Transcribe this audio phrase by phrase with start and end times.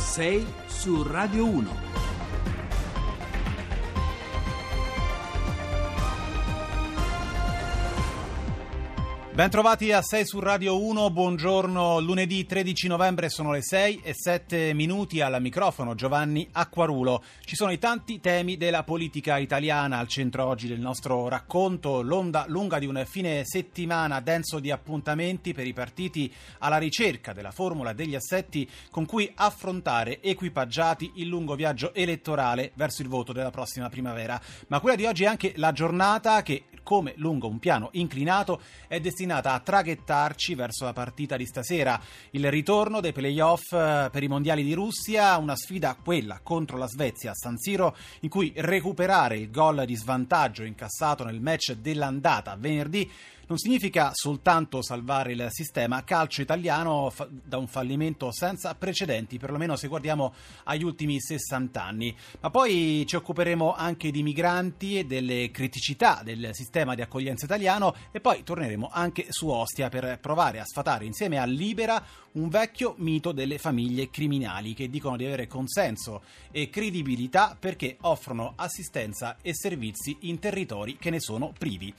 [0.00, 1.99] 6 su Radio 1.
[9.40, 14.74] Bentrovati a 6 su Radio 1, buongiorno, lunedì 13 novembre sono le 6 e 7
[14.74, 17.24] minuti al microfono Giovanni Acquarulo.
[17.40, 22.44] Ci sono i tanti temi della politica italiana al centro oggi del nostro racconto, l'onda
[22.48, 27.94] lunga di un fine settimana denso di appuntamenti per i partiti alla ricerca della formula
[27.94, 33.88] degli assetti con cui affrontare equipaggiati il lungo viaggio elettorale verso il voto della prossima
[33.88, 34.38] primavera.
[34.66, 39.00] Ma quella di oggi è anche la giornata che come lungo un piano inclinato è
[39.00, 42.00] destinata a traghettarci verso la partita di stasera.
[42.30, 46.86] Il ritorno dei playoff eh, per i mondiali di Russia, una sfida quella contro la
[46.86, 52.56] Svezia a San Siro in cui recuperare il gol di svantaggio incassato nel match dell'andata
[52.56, 53.10] venerdì
[53.50, 59.74] non significa soltanto salvare il sistema calcio italiano fa- da un fallimento senza precedenti, perlomeno
[59.74, 60.32] se guardiamo
[60.64, 62.16] agli ultimi 60 anni.
[62.38, 67.92] Ma poi ci occuperemo anche di migranti e delle criticità del sistema di accoglienza italiano
[68.12, 72.00] e poi torneremo anche su Ostia per provare a sfatare insieme a Libera
[72.32, 78.52] un vecchio mito delle famiglie criminali che dicono di avere consenso e credibilità perché offrono
[78.54, 81.92] assistenza e servizi in territori che ne sono privi.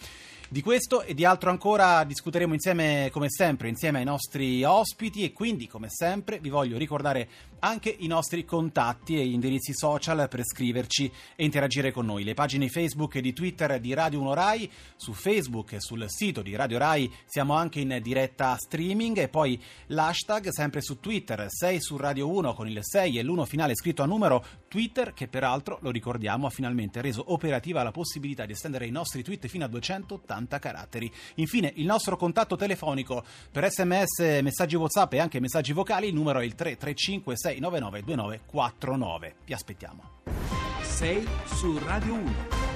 [0.51, 5.23] Di questo e di altro ancora discuteremo insieme, come sempre, insieme ai nostri ospiti.
[5.23, 7.29] E quindi, come sempre, vi voglio ricordare
[7.61, 12.23] anche i nostri contatti e indirizzi social per scriverci e interagire con noi.
[12.23, 16.41] Le pagine Facebook e di Twitter di Radio 1 Rai, su Facebook e sul sito
[16.41, 21.81] di Radio Rai siamo anche in diretta streaming e poi l'hashtag sempre su Twitter, 6
[21.81, 25.79] su Radio 1 con il 6 e l'1 finale scritto a numero, Twitter che peraltro,
[25.81, 29.67] lo ricordiamo, ha finalmente reso operativa la possibilità di estendere i nostri tweet fino a
[29.67, 31.11] 280 60 caratteri.
[31.35, 36.39] Infine, il nostro contatto telefonico per sms, messaggi WhatsApp e anche messaggi vocali, il numero
[36.39, 39.35] è il 335 699 2949.
[39.45, 40.03] Vi aspettiamo.
[40.81, 42.70] 6 su Radio 1.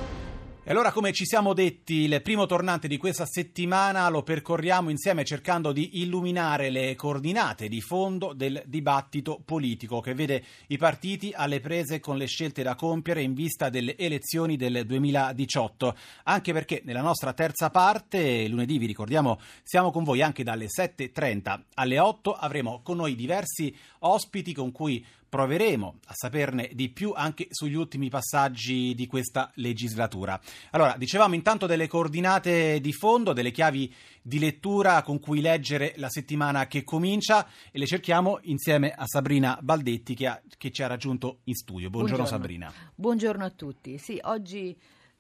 [0.68, 5.24] E allora, come ci siamo detti, il primo tornante di questa settimana lo percorriamo insieme
[5.24, 11.60] cercando di illuminare le coordinate di fondo del dibattito politico che vede i partiti alle
[11.60, 15.96] prese con le scelte da compiere in vista delle elezioni del 2018.
[16.24, 21.60] Anche perché nella nostra terza parte, lunedì vi ricordiamo, siamo con voi anche dalle 7.30
[21.76, 22.34] alle 8.
[22.34, 28.08] Avremo con noi diversi ospiti con cui proveremo a saperne di più anche sugli ultimi
[28.08, 30.40] passaggi di questa legislatura.
[30.72, 36.08] Allora, dicevamo intanto delle coordinate di fondo, delle chiavi di lettura con cui leggere la
[36.08, 40.88] settimana che comincia e le cerchiamo insieme a Sabrina Baldetti che, ha, che ci ha
[40.88, 41.90] raggiunto in studio.
[41.90, 42.42] Buongiorno, Buongiorno.
[42.42, 42.74] Sabrina.
[42.96, 43.98] Buongiorno a tutti.
[43.98, 44.74] Sì, oggi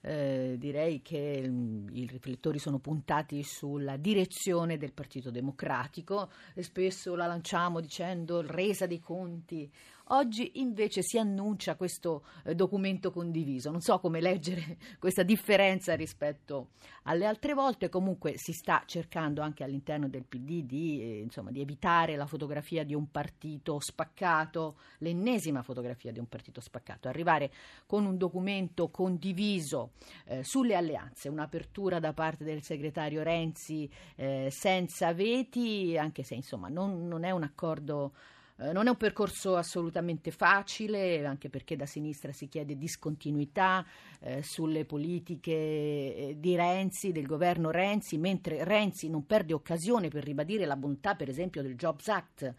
[0.05, 7.15] eh, direi che mm, i riflettori sono puntati sulla direzione del Partito Democratico e spesso
[7.15, 9.67] la lanciamo dicendo resa dei conti.
[10.09, 13.71] Oggi invece si annuncia questo eh, documento condiviso.
[13.71, 16.69] Non so come leggere questa differenza rispetto
[17.03, 21.61] alle altre volte, comunque si sta cercando anche all'interno del PD di, eh, insomma, di
[21.61, 27.51] evitare la fotografia di un partito spaccato, l'ennesima fotografia di un partito spaccato, arrivare
[27.87, 29.93] con un documento condiviso
[30.25, 36.67] eh, sulle alleanze, un'apertura da parte del segretario Renzi eh, senza veti, anche se insomma
[36.67, 38.13] non, non è un accordo
[38.57, 43.85] eh, non è un percorso assolutamente facile, anche perché da sinistra si chiede discontinuità
[44.21, 50.23] eh, sulle politiche eh, di Renzi, del governo Renzi, mentre Renzi non perde occasione per
[50.23, 52.55] ribadire la bontà, per esempio, del Jobs Act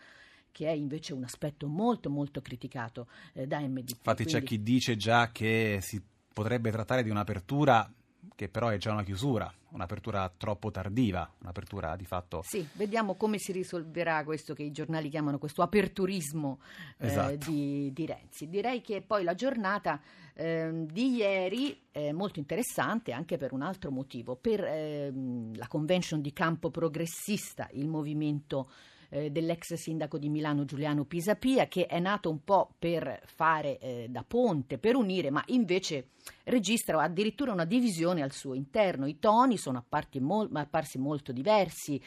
[0.53, 3.91] che è invece un aspetto molto molto criticato eh, da MDP.
[3.91, 4.41] Infatti Quindi...
[4.41, 6.03] c'è chi dice già che si
[6.37, 7.91] potrebbe trattare di un'apertura
[8.35, 12.43] che però è già una chiusura, un'apertura troppo tardiva, un'apertura di fatto...
[12.45, 16.61] Sì, vediamo come si risolverà questo che i giornali chiamano questo aperturismo
[16.99, 17.33] eh, esatto.
[17.33, 18.51] eh, di, di, Renzi.
[18.51, 19.99] Direi che poi la giornata
[20.35, 26.21] eh, di ieri è molto interessante anche per un altro motivo, per ehm, la convention
[26.21, 28.69] di campo progressista, il movimento
[29.09, 34.07] eh, dell'ex sindaco di Milano Giuliano Pisapia, che è nato un po' per fare eh,
[34.09, 36.11] da ponte, per unire, ma invece
[36.45, 39.07] registra addirittura una divisione al suo interno.
[39.07, 39.85] I toni sono
[40.21, 42.01] mol- apparsi molto diversi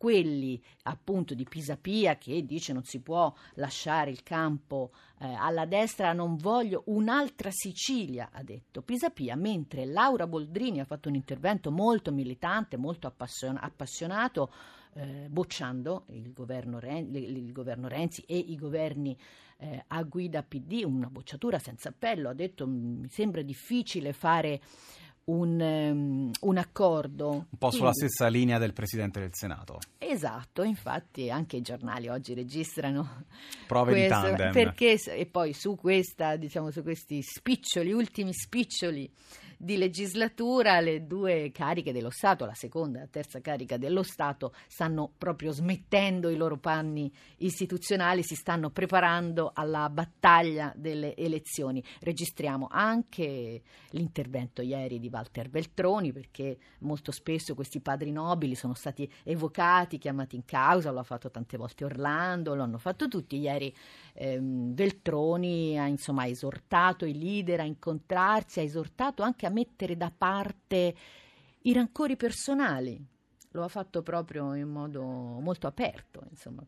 [0.00, 6.14] quelli appunto di Pisapia che dice non si può lasciare il campo eh, alla destra,
[6.14, 12.12] non voglio un'altra Sicilia, ha detto Pisapia, mentre Laura Boldrini ha fatto un intervento molto
[12.12, 14.50] militante, molto appassion- appassionato
[14.94, 19.16] eh, bocciando il governo, Ren- il governo, Renzi e i governi
[19.58, 24.60] eh, a guida PD, una bocciatura senza appello, ha detto mi sembra difficile fare
[25.24, 27.30] un, um, un accordo.
[27.30, 29.78] Un po' Quindi, sulla stessa linea del Presidente del Senato.
[29.98, 33.24] Esatto, infatti anche i giornali oggi registrano
[33.66, 34.52] prove questo, di tandem.
[34.52, 39.10] Perché, e poi su, questa, diciamo, su questi spiccioli, ultimi spiccioli
[39.62, 44.54] di legislatura le due cariche dello Stato, la seconda e la terza carica dello Stato,
[44.66, 51.84] stanno proprio smettendo i loro panni istituzionali, si stanno preparando alla battaglia delle elezioni.
[52.00, 53.60] Registriamo anche
[53.90, 60.36] l'intervento ieri di Walter Veltroni perché molto spesso questi padri nobili sono stati evocati, chiamati
[60.36, 63.36] in causa, lo ha fatto tante volte Orlando, lo hanno fatto tutti.
[63.36, 63.74] Ieri
[64.14, 70.12] ehm, Veltroni ha insomma esortato i leader a incontrarsi, ha esortato anche a mettere da
[70.16, 70.94] parte
[71.62, 72.98] i rancori personali.
[73.52, 76.62] Lo ha fatto proprio in modo molto aperto, insomma,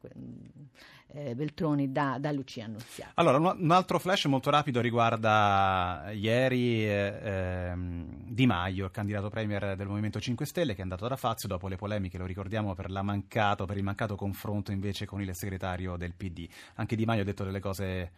[1.12, 3.12] eh, Beltroni da, da, Lucia Annunziata.
[3.14, 9.76] Allora, un, altro flash molto rapido riguarda ieri eh, ehm, Di Maio, il candidato premier
[9.76, 12.90] del Movimento 5 Stelle, che è andato da Fazio dopo le polemiche, lo ricordiamo, per,
[12.90, 16.48] mancato, per il mancato confronto invece con il segretario del PD.
[16.74, 18.10] Anche Di Maio ha detto delle cose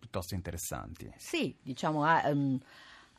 [0.00, 1.12] piuttosto interessanti.
[1.16, 2.04] Sì, diciamo...
[2.04, 2.58] Ha, um,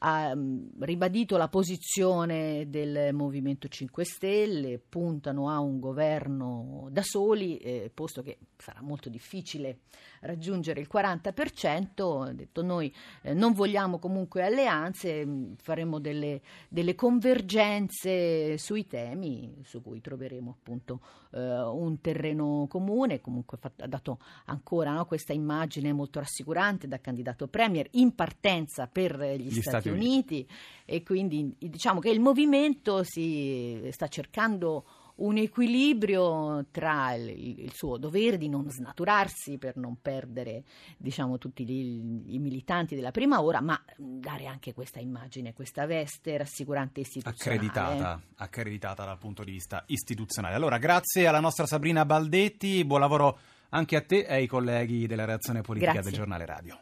[0.04, 7.58] ha mm, ribadito la posizione del Movimento 5 Stelle, puntano a un governo da soli,
[7.58, 9.80] eh, posto che sarà molto difficile
[10.22, 16.96] raggiungere il 40%, ha detto noi eh, non vogliamo comunque alleanze, mm, faremo delle, delle,
[16.96, 21.02] convergenze sui temi su cui troveremo appunto
[21.32, 27.48] eh, un terreno comune, comunque ha dato ancora no, questa immagine molto rassicurante da candidato
[27.48, 30.34] premier in partenza per gli, gli Stati, Stati Uniti.
[30.34, 30.48] Uniti
[30.86, 34.86] e quindi diciamo che il movimento si sta cercando
[35.22, 40.64] un equilibrio tra il, il, suo dovere di non snaturarsi per non perdere
[40.98, 46.38] diciamo, tutti gli, i militanti della prima ora, ma dare anche questa immagine, questa veste
[46.38, 47.66] rassicurante istituzionale.
[47.68, 50.56] Accreditata, accreditata dal punto di vista istituzionale.
[50.56, 53.38] Allora, grazie alla nostra Sabrina Baldetti, buon lavoro
[53.70, 56.10] anche a te e ai colleghi della reazione politica grazie.
[56.10, 56.80] del giornale radio.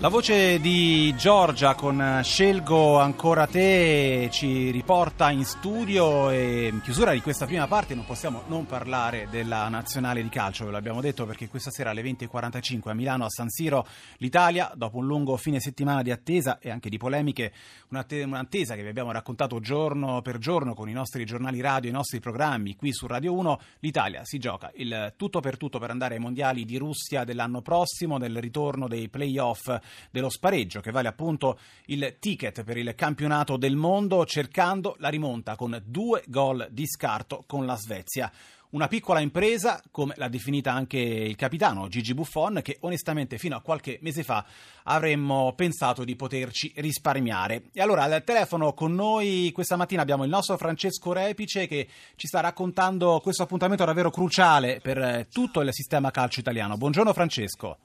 [0.00, 7.10] La voce di Giorgia con Scelgo ancora te ci riporta in studio e in chiusura
[7.10, 11.26] di questa prima parte non possiamo non parlare della nazionale di calcio, ve l'abbiamo detto
[11.26, 13.84] perché questa sera alle 20.45 a Milano a San Siro
[14.18, 17.52] l'Italia, dopo un lungo fine settimana di attesa e anche di polemiche,
[17.88, 22.20] un'attesa che vi abbiamo raccontato giorno per giorno con i nostri giornali radio, i nostri
[22.20, 26.20] programmi qui su Radio 1, l'Italia si gioca il tutto per tutto per andare ai
[26.20, 29.68] mondiali di Russia dell'anno prossimo, nel ritorno dei playoff
[30.10, 35.56] dello spareggio che vale appunto il ticket per il campionato del mondo cercando la rimonta
[35.56, 38.30] con due gol di scarto con la Svezia.
[38.70, 43.62] Una piccola impresa, come l'ha definita anche il capitano Gigi Buffon, che onestamente fino a
[43.62, 44.44] qualche mese fa
[44.82, 47.70] avremmo pensato di poterci risparmiare.
[47.72, 52.26] E allora al telefono con noi questa mattina abbiamo il nostro Francesco Repice che ci
[52.26, 56.76] sta raccontando questo appuntamento davvero cruciale per tutto il sistema calcio italiano.
[56.76, 57.78] Buongiorno Francesco.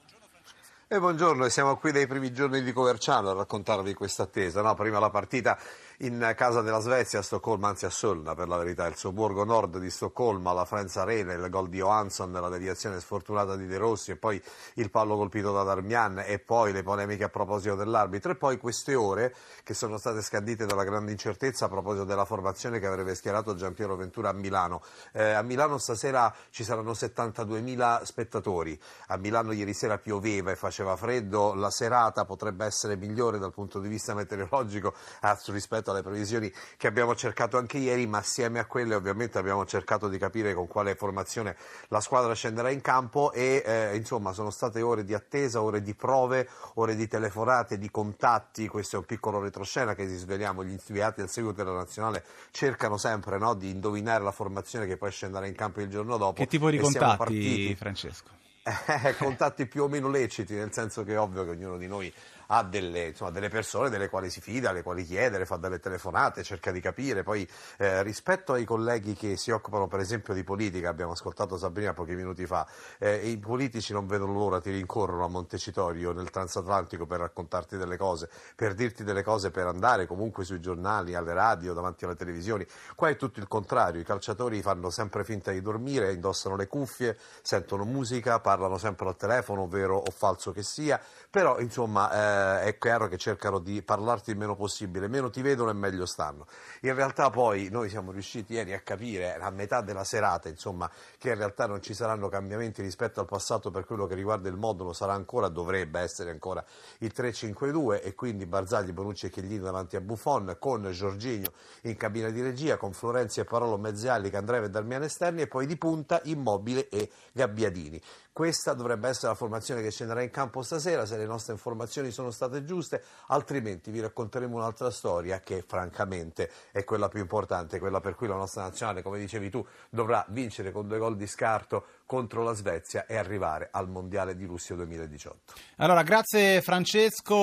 [0.94, 4.62] E buongiorno, siamo qui dai primi giorni di Coverciano a raccontarvi questa attesa.
[4.62, 4.75] No?
[4.75, 5.57] Prima la partita
[6.00, 9.78] in casa della Svezia a Stoccolma, anzi a Solna per la verità, il sobborgo nord
[9.78, 14.12] di Stoccolma, la Friends Arena, il gol di Johansson, la deviazione sfortunata di De Rossi
[14.12, 14.42] e poi
[14.75, 18.31] il pallo colpito da Darmian e poi le polemiche a proposito dell'arbitro.
[18.31, 22.80] E poi queste ore che sono state scandite dalla grande incertezza a proposito della formazione
[22.80, 24.82] che avrebbe schierato Giampiero Ventura a Milano.
[25.12, 30.96] Eh, a Milano stasera ci saranno 72.000 spettatori, a Milano ieri sera pioveva e faceva
[30.96, 34.94] freddo, la serata potrebbe essere migliore dal punto di vista meteorologico
[35.48, 40.08] rispetto alle previsioni che abbiamo cercato anche ieri, ma assieme a quelle ovviamente abbiamo cercato
[40.08, 41.56] di capire con quale formazione
[41.90, 45.94] la squadra scenderà in campo e eh, insomma sono state ore di attesa, ore di
[45.94, 50.78] prove, ore di telefonate, di contatti, questo è un piccolo retroscena che si sveliamo, gli
[50.88, 55.46] inviati al seguito della nazionale cercano sempre no, di indovinare la formazione che poi scenderà
[55.46, 56.34] in campo il giorno dopo.
[56.34, 58.42] Che tipo di contatti, Francesco?
[59.04, 62.13] Eh, contatti più o meno leciti, nel senso che è ovvio che ognuno di noi
[62.55, 66.43] ha delle, insomma, delle, persone delle quali si fida, alle quali chiedere, fa delle telefonate,
[66.43, 67.24] cerca di capire.
[67.24, 71.93] Poi eh, rispetto ai colleghi che si occupano per esempio di politica, abbiamo ascoltato Sabrina
[71.93, 72.67] pochi minuti fa,
[73.00, 77.98] eh, i politici non vedono l'ora, ti rincorrono a Montecitorio nel transatlantico per raccontarti delle
[77.98, 82.65] cose, per dirti delle cose, per andare comunque sui giornali, alle radio, davanti alle televisioni.
[82.95, 87.17] Qua è tutto il contrario, i calciatori fanno sempre finta di dormire, indossano le cuffie,
[87.41, 92.12] sentono musica, parlano sempre al telefono, vero o falso che sia, però insomma...
[92.12, 95.74] Eh, eh, è chiaro che cercano di parlarti il meno possibile, meno ti vedono e
[95.74, 96.46] meglio stanno.
[96.82, 101.30] In realtà poi noi siamo riusciti ieri a capire a metà della serata insomma, che
[101.30, 104.94] in realtà non ci saranno cambiamenti rispetto al passato per quello che riguarda il modulo,
[104.94, 106.64] sarà ancora, dovrebbe essere ancora
[107.00, 111.52] il 3-5-2 e quindi Barzagli, Bonucci e Chiellini davanti a Buffon con Giorginio
[111.84, 115.66] in cabina di regia, con Florenzi e Parolo Mezzialli, Candreve e Darmiano esterni e poi
[115.66, 118.02] di punta Immobile e Gabbiadini.
[118.34, 122.32] Questa dovrebbe essere la formazione che scenderà in campo stasera, se le nostre informazioni sono
[122.32, 128.16] state giuste, altrimenti vi racconteremo un'altra storia che francamente è quella più importante, quella per
[128.16, 132.42] cui la nostra nazionale, come dicevi tu, dovrà vincere con due gol di scarto contro
[132.42, 135.54] la Svezia e arrivare al Mondiale di Russia 2018.
[135.75, 137.36] Allora, grazie Francesco.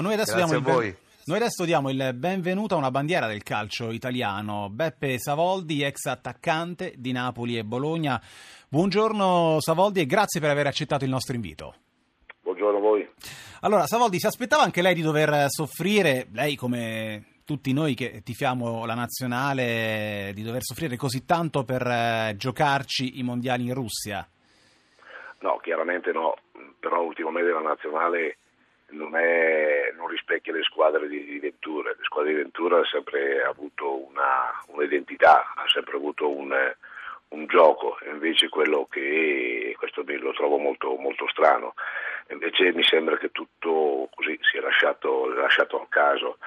[0.00, 0.96] Noi adesso Grazie diamo a il voi.
[1.30, 6.94] Noi adesso diamo il benvenuto a una bandiera del calcio italiano, Beppe Savoldi, ex attaccante
[6.96, 8.20] di Napoli e Bologna.
[8.68, 11.74] Buongiorno Savoldi e grazie per aver accettato il nostro invito.
[12.42, 13.08] Buongiorno a voi.
[13.60, 18.84] Allora, Savoldi, si aspettava anche lei di dover soffrire, lei come tutti noi che tifiamo
[18.84, 24.28] la nazionale, di dover soffrire così tanto per eh, giocarci i mondiali in Russia?
[25.42, 26.34] No, chiaramente no,
[26.80, 28.36] però ultimamente la nazionale
[28.90, 31.90] non, è, non rispecchia le squadre di, di Ventura.
[31.90, 36.54] Le squadre di Ventura hanno sempre avuto una, un'identità, ha sempre avuto un,
[37.28, 41.74] un gioco, invece quello che questo lo trovo molto, molto strano.
[42.28, 46.38] Invece mi sembra che tutto così sia lasciato, lasciato al caso.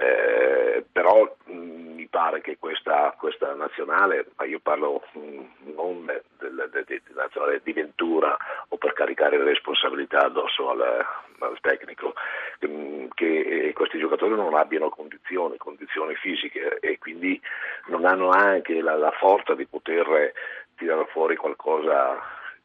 [0.00, 6.68] Eh, però mh, mi pare che questa, questa nazionale, ma io parlo mh, non del,
[6.70, 8.36] del, del, nazionale di Ventura
[8.68, 11.04] o per caricare le responsabilità addosso al,
[11.46, 12.14] al tecnico,
[12.60, 17.40] mh, che questi giocatori non abbiano condizioni, condizioni fisiche e quindi
[17.86, 20.32] non hanno anche la, la forza di poter
[20.76, 22.20] tirare fuori qualcosa,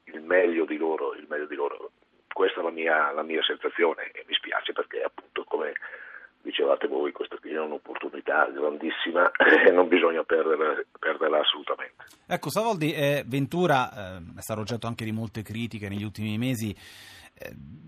[0.06, 1.92] il meglio di loro, il meglio di loro.
[2.32, 5.74] Questa è la mia, la mia sensazione e mi spiace perché appunto come
[6.44, 9.32] dicevate voi, questa qui è un'opportunità grandissima
[9.66, 12.04] e non bisogna perderla, perderla assolutamente.
[12.28, 16.72] Ecco, Savoldi, eh, Ventura eh, è stato oggetto anche di molte critiche negli ultimi mesi,
[16.72, 17.23] eh,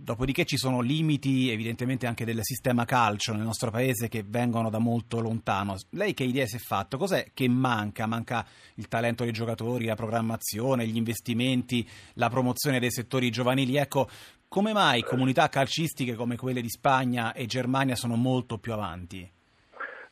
[0.06, 4.78] dopodiché ci sono limiti evidentemente anche del sistema calcio nel nostro paese che vengono da
[4.78, 5.76] molto lontano.
[5.92, 6.98] Lei che idea si è fatto?
[6.98, 8.06] Cos'è che manca?
[8.06, 13.78] Manca il talento dei giocatori, la programmazione, gli investimenti, la promozione dei settori giovanili?
[13.78, 14.08] Ecco,
[14.48, 19.28] come mai comunità calcistiche come quelle di Spagna e Germania sono molto più avanti?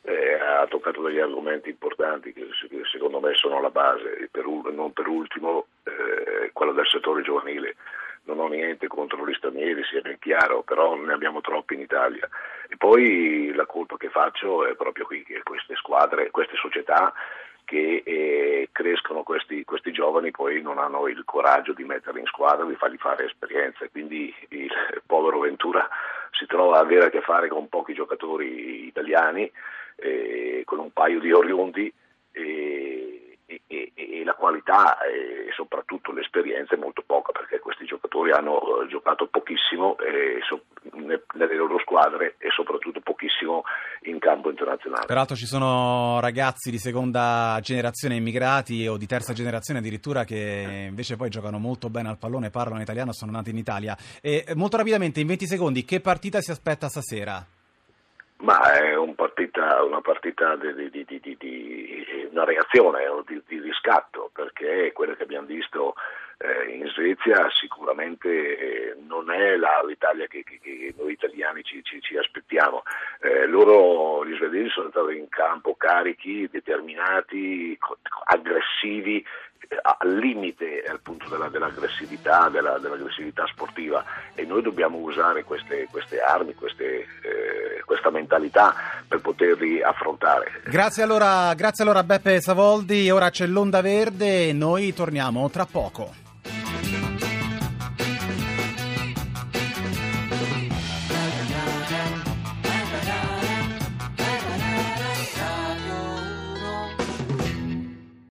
[0.06, 4.92] Eh, ha toccato degli argomenti importanti che, che secondo me sono alla base, per, non
[4.92, 7.76] per ultimo eh, quello del settore giovanile.
[8.26, 12.28] Non ho niente contro gli stranieri, sia ben chiaro, però ne abbiamo troppi in Italia.
[12.70, 17.14] E poi la colpa che faccio è proprio qui, che queste squadre, queste società
[17.66, 22.66] che eh, crescono questi, questi, giovani poi non hanno il coraggio di metterli in squadra,
[22.66, 24.72] di fargli fare esperienze, quindi il
[25.06, 25.88] povero Ventura
[26.32, 29.50] si trova ad avere a che fare con pochi giocatori italiani,
[29.96, 31.94] eh, con un paio di oriundi
[32.32, 34.98] e, e, e la qualità
[35.56, 41.80] soprattutto l'esperienza è molto poca perché questi giocatori hanno giocato pochissimo eh, so, nelle loro
[41.80, 43.64] squadre e soprattutto pochissimo
[44.04, 45.06] in campo internazionale.
[45.06, 51.16] Peraltro ci sono ragazzi di seconda generazione immigrati o di terza generazione addirittura che invece
[51.16, 53.96] poi giocano molto bene al pallone, parlano italiano, sono nati in Italia.
[54.22, 57.46] E molto rapidamente, in 20 secondi, che partita si aspetta stasera?
[58.44, 61.38] Ma è un partita, una partita di, di, di, di,
[62.34, 65.96] una reazione di, riscatto, perché quello che abbiamo visto
[66.40, 71.82] eh, in Svezia sicuramente eh, non è la, l'Italia che, che, che, noi italiani ci,
[71.84, 72.84] ci, ci aspettiamo.
[73.22, 77.78] Eh, loro, gli svedesi, sono entrati in campo carichi, determinati,
[78.26, 79.24] aggressivi,
[79.82, 84.04] al limite al punto della, dell'aggressività, della, dell'aggressività sportiva
[84.34, 88.74] e noi dobbiamo usare queste, queste armi, queste, eh, questa mentalità
[89.08, 90.62] per poterli affrontare.
[90.66, 96.33] Grazie allora, grazie allora Beppe Savoldi, ora c'è l'onda verde e noi torniamo tra poco.